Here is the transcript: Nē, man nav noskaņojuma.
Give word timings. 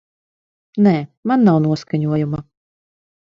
Nē, 0.85 0.93
man 1.31 1.45
nav 1.49 1.59
noskaņojuma. 1.67 2.41